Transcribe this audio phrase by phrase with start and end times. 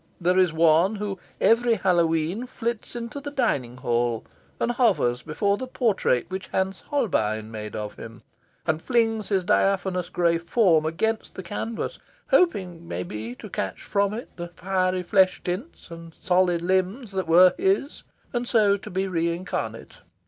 [0.19, 4.25] There is one who, every Halloween, flits into the dining hall,
[4.59, 8.23] and hovers before the portrait which Hans Holbein made of him,
[8.65, 11.99] and flings his diaphanous grey form against the canvas,
[12.31, 17.27] hoping, maybe, to catch from it the fiery flesh tints and the solid limbs that
[17.27, 18.01] were his,
[18.33, 19.97] and so to be re incarnate.